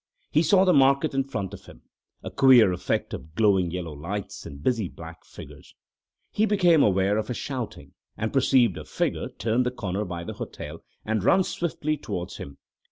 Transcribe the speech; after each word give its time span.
He 0.31 0.41
saw 0.41 0.65
the 0.65 0.73
market 0.73 1.13
in 1.13 1.25
front 1.25 1.53
of 1.53 1.65
him—a 1.65 2.31
queer 2.31 2.73
effect 2.73 3.13
of 3.13 3.35
glowing 3.35 3.69
yellow 3.69 3.93
lights 3.93 4.47
and 4.47 4.63
busy 4.63 4.87
black 4.89 5.23
figures. 5.23 5.75
He 6.31 6.47
became 6.47 6.81
aware 6.81 7.19
of 7.19 7.29
a 7.29 7.35
shouting, 7.35 7.93
and 8.17 8.33
perceived 8.33 8.79
a 8.79 8.85
figure 8.85 9.29
turn 9.29 9.61
the 9.61 9.69
corner 9.69 10.03
by 10.03 10.23
the 10.23 10.33
hotel 10.33 10.81
and 11.05 11.23
run 11.23 11.43
swiftly 11.43 11.97
towards 11.97 12.37
him. 12.37 12.57